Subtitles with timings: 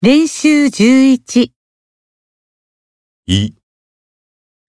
[0.00, 1.50] 练習11
[3.24, 3.56] 一，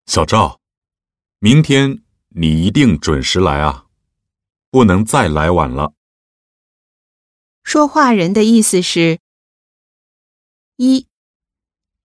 [0.08, 0.60] 小赵，
[1.38, 3.86] 明天你一定准时来啊，
[4.72, 5.94] 不能再来晚了。
[7.62, 9.20] 说话人的意思是：
[10.78, 11.06] 一，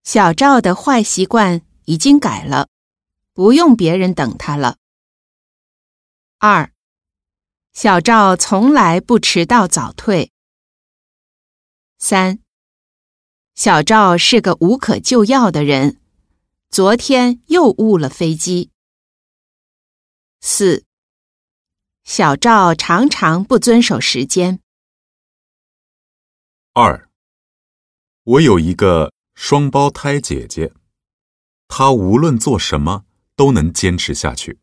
[0.03, 2.69] 小赵的坏习惯已经改了，
[3.33, 4.77] 不用别人等他了。
[6.37, 6.75] 二，
[7.73, 10.31] 小赵从来不迟到早退。
[11.99, 12.44] 三，
[13.55, 16.01] 小赵是个无可救药的人，
[16.71, 18.71] 昨天又误了飞机。
[20.41, 20.85] 四，
[22.03, 24.61] 小赵常常不遵守时间。
[26.73, 27.09] 二，
[28.25, 30.75] 我有一个双胞胎姐姐，
[31.69, 33.05] 她无论做什么
[33.37, 34.59] 都能坚持下去，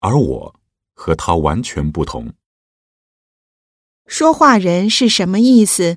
[0.00, 0.60] 而我
[0.94, 2.34] 和她完全不同。
[4.04, 5.96] 说话人是什么意思？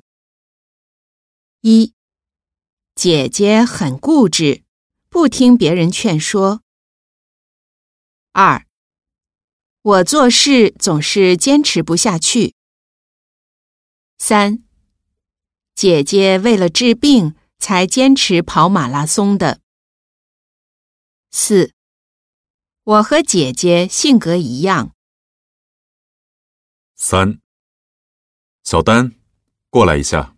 [1.62, 1.92] 一，
[2.94, 4.62] 姐姐很固执，
[5.08, 6.62] 不听别人劝说。
[8.32, 8.66] 二，
[9.82, 12.54] 我做事总是坚持不下去。
[14.18, 14.64] 三，
[15.74, 19.60] 姐姐为了治病才坚持跑马拉松的。
[21.32, 21.72] 四，
[22.84, 24.94] 我和姐姐性格一样。
[26.94, 27.40] 三，
[28.62, 29.12] 小丹，
[29.68, 30.36] 过来一下。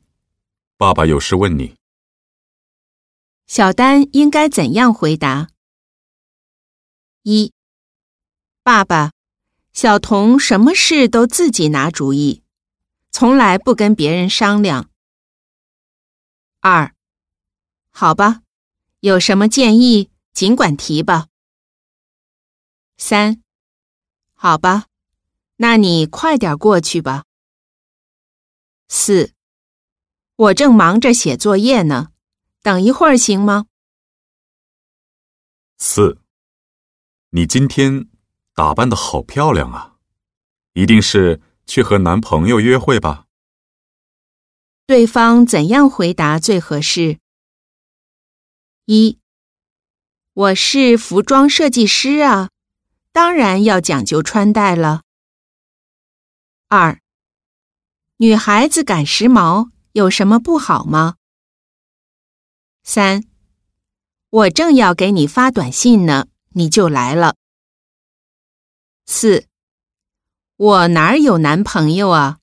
[0.79, 1.77] 爸爸有事问你。
[3.47, 5.51] 小丹应该怎样回答？
[7.23, 7.53] 一，
[8.65, 9.13] 爸爸，
[9.73, 12.43] 小童什么事都自己拿主意，
[13.11, 14.91] 从来不跟别人商量。
[16.61, 16.93] 二，
[17.91, 18.43] 好吧，
[18.99, 21.29] 有什么建议尽管提吧。
[22.97, 23.43] 三，
[24.35, 24.87] 好吧，
[25.57, 27.25] 那你快点过去吧。
[28.89, 29.33] 四。
[30.35, 32.11] 我正忙着写作业呢，
[32.67, 33.67] 等一会儿行吗？
[35.79, 36.19] 四，
[37.31, 38.09] 你今天
[38.57, 39.99] 打扮的好漂亮啊，
[40.73, 43.27] 一定是去和男朋友约会吧？
[44.85, 47.21] 对方怎样回答最合适？
[48.87, 49.21] 一，
[50.33, 52.51] 我是服装设计师啊，
[53.13, 55.03] 当然要讲究穿戴了。
[56.67, 56.99] 二，
[58.17, 59.71] 女孩子赶时髦。
[59.93, 61.15] 有什么不好吗？
[62.89, 63.25] 三，
[64.31, 67.35] 我正要给你发短信呢，你就来了。
[69.05, 69.49] 四，
[70.57, 72.39] 我哪儿有男朋友啊？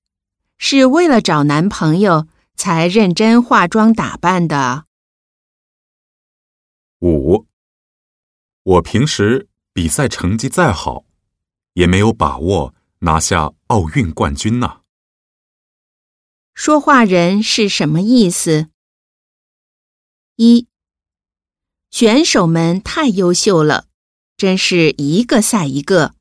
[0.58, 4.86] 是为了找男朋友才认真化妆打扮的。
[7.00, 7.48] 五，
[8.64, 11.06] 我平时比赛成绩再好，
[11.76, 14.82] 也没有把握拿下奥运冠军呢。
[16.54, 18.73] 说话人是什么意思？
[20.36, 20.68] 一，
[21.92, 23.86] 选手们太优秀了，
[24.36, 26.16] 真是一个赛一个。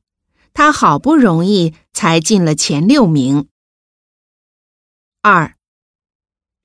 [0.53, 3.47] 他好不容易才进了前六名。
[5.21, 5.55] 二，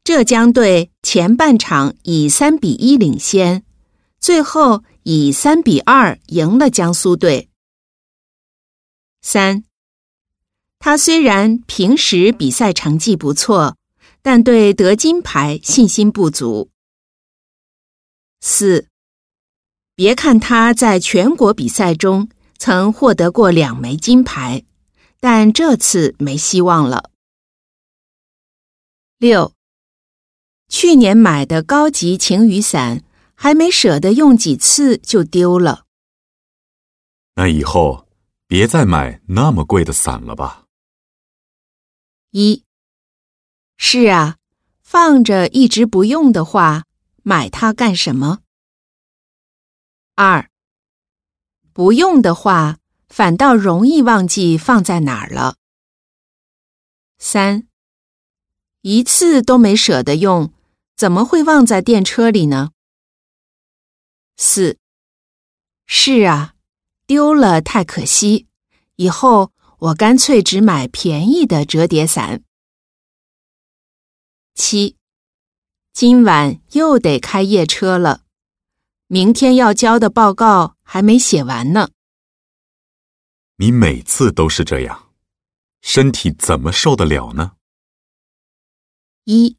[0.04, 3.64] 浙江队前半场以三比一领先，
[4.20, 7.48] 最后以三比二赢了江苏队。
[9.22, 9.64] 三。
[10.81, 13.76] 他虽然平时比赛成绩不错，
[14.22, 16.70] 但对得金牌信心不足。
[18.41, 18.87] 四，
[19.94, 24.65] 别看他在全国比赛中曾获得过两枚金牌，
[25.21, 27.10] 但这次没希望了。
[29.19, 29.53] 六，
[30.69, 33.03] 去年买的高级晴雨伞
[33.34, 35.84] 还没舍得用几次就丢了。
[37.34, 38.06] 那以后
[38.47, 40.65] 别再买那么贵的伞了吧。
[42.31, 42.62] 一，
[43.76, 44.37] 是啊，
[44.82, 46.84] 放着一直不用的话，
[47.28, 48.38] 买它干什么？
[50.14, 50.48] 二，
[51.74, 52.78] 不用的话，
[53.10, 55.56] 反倒容易忘记放在哪儿了。
[57.18, 57.68] 三，
[58.80, 60.54] 一次都没舍得用，
[60.96, 62.70] 怎么会忘在电车里呢？
[64.38, 64.78] 四，
[65.84, 66.54] 是啊，
[67.06, 68.46] 丢了太可惜，
[68.96, 69.52] 以后。
[69.81, 72.42] 我干脆只买便宜的折叠伞。
[74.56, 74.96] 七，
[76.00, 78.20] 今晚又得开夜车了，
[79.08, 81.88] 明天要交的报告还没写完呢。
[83.56, 85.10] 你每次都是这样，
[85.80, 87.54] 身体怎么受得了呢？
[89.24, 89.56] 一，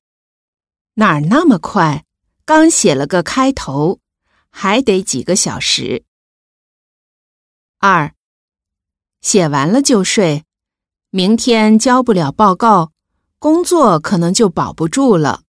[0.94, 2.06] 哪儿那么快？
[2.46, 4.00] 刚写了个开头，
[4.50, 6.06] 还得几个小时。
[7.80, 8.16] 二。
[9.20, 10.46] 写完了就睡，
[11.10, 12.94] 明天交不了报告，
[13.40, 15.44] 工作可能就保不住了。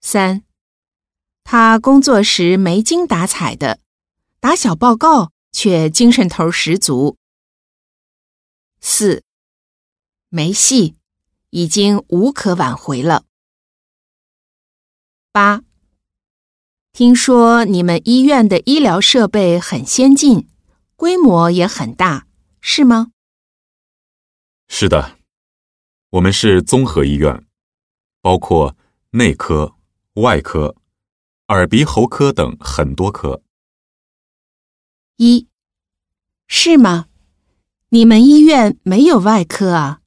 [0.00, 0.42] 三，
[1.44, 3.80] 他工作时没精打采的，
[4.40, 7.16] 打小报告却精神头十足。
[8.80, 9.22] 四，
[10.30, 10.96] 没戏，
[11.50, 13.24] 已经无可挽回了。
[15.30, 15.62] 八，
[16.92, 20.48] 听说你们医院的医疗设备很先进，
[20.96, 22.26] 规模也很大，
[22.60, 23.12] 是吗？
[24.66, 25.18] 是的，
[26.10, 27.46] 我们是综合医院，
[28.22, 28.76] 包括
[29.10, 29.76] 内科、
[30.20, 30.76] 外科、
[31.48, 33.42] 耳鼻喉科等很多科。
[35.16, 35.48] 一，
[36.46, 37.06] 是吗？
[37.90, 40.00] 你们医院没有外科啊？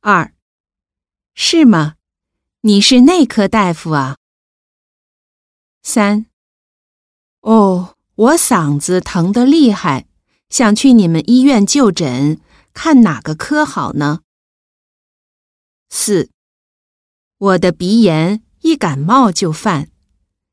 [0.00, 0.32] 二，
[1.34, 1.96] 是吗？
[2.60, 4.16] 你是内科大夫啊？
[5.82, 6.26] 三，
[7.40, 10.06] 哦，我嗓子疼得厉害，
[10.48, 12.40] 想去你们医院就诊，
[12.72, 14.20] 看哪个科好呢？
[15.90, 16.30] 四，
[17.38, 19.90] 我的鼻炎一感冒就犯，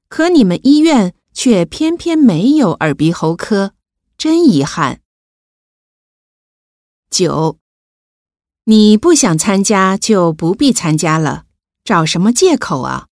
[0.10, 3.74] 可你们医院却偏偏没有耳鼻喉科，
[4.18, 5.02] 真遗憾。
[7.10, 7.60] 九，
[8.66, 11.46] 你不想参加就不必参加了，
[11.84, 13.08] 找什么借口啊？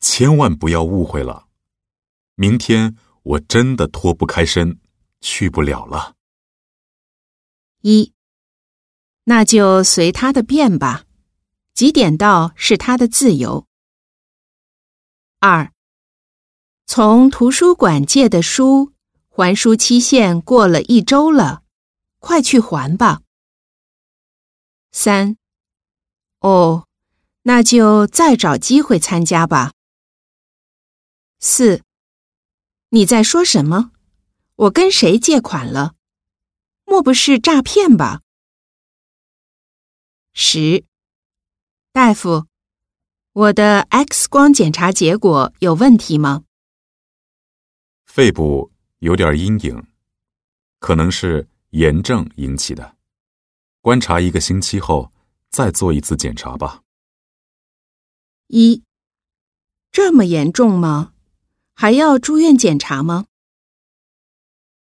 [0.00, 1.48] 千万不要误会了，
[2.34, 4.78] 明天我真的脱不开身，
[5.20, 6.14] 去不了了。
[7.82, 8.12] 一，
[9.24, 11.04] 那就随他的便吧，
[11.74, 13.66] 几点到是他的自由。
[15.38, 15.72] 二，
[16.86, 18.92] 从图书馆借的书，
[19.28, 21.62] 还书期限过了一周了。
[22.18, 23.22] 快去还吧。
[24.92, 25.36] 三，
[26.38, 26.86] 哦，
[27.42, 29.72] 那就再找机会参加吧。
[31.40, 31.82] 四，
[32.90, 33.90] 你在说什么？
[34.54, 35.94] 我跟谁借款了？
[36.84, 38.20] 莫不是诈骗吧？
[40.32, 40.84] 十，
[41.94, 42.46] 大夫，
[43.34, 46.44] 我的 X 光检查结果有问题吗？
[48.06, 49.86] 肺部有点阴影，
[50.78, 51.48] 可能是。
[51.72, 52.98] 炎症引起的，
[53.80, 55.10] 观察一个星期后
[55.48, 56.82] 再做一次检查吧。
[58.48, 58.82] 一，
[59.90, 61.14] 这么严重吗？
[61.72, 63.24] 还要住院检查吗？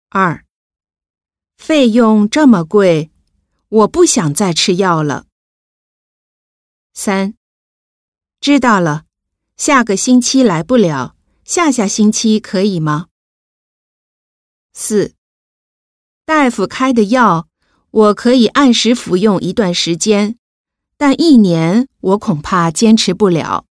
[0.10, 0.44] 二，
[1.60, 3.12] 费用这么贵，
[3.68, 5.28] 我不想再吃药了。
[6.94, 7.36] 三，
[8.42, 9.06] 知道了，
[9.56, 11.16] 下个星期来不了，
[11.46, 13.08] 下下星期可以吗？
[14.74, 15.16] 四。
[16.26, 17.48] 大夫开的药，
[17.90, 20.38] 我可以按时服用一段时间，
[20.98, 23.66] 但一年我恐怕坚持不了。